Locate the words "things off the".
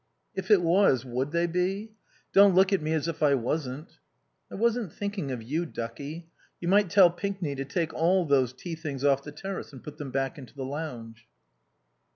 8.73-9.31